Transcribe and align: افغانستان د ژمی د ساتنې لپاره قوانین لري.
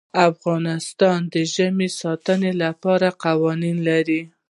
افغانستان 0.29 1.19
د 1.33 1.35
ژمی 1.53 1.87
د 1.91 1.95
ساتنې 2.01 2.51
لپاره 2.63 3.07
قوانین 3.23 3.77
لري. 3.89 4.21